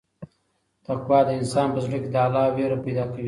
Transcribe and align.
تقوا 0.85 1.19
د 1.27 1.29
انسان 1.39 1.67
په 1.75 1.79
زړه 1.85 1.97
کې 2.03 2.09
د 2.11 2.15
الله 2.25 2.43
وېره 2.55 2.77
پیدا 2.85 3.03
کوي. 3.11 3.19